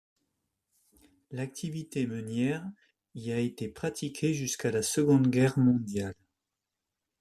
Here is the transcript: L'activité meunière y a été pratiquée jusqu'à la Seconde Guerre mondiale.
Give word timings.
L'activité 1.29 2.07
meunière 2.07 2.65
y 3.13 3.31
a 3.33 3.37
été 3.37 3.67
pratiquée 3.67 4.33
jusqu'à 4.33 4.71
la 4.71 4.81
Seconde 4.81 5.27
Guerre 5.27 5.59
mondiale. 5.59 6.15